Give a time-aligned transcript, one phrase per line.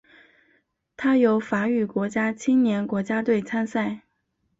[0.97, 3.99] 它由法语国家青年国家队参赛。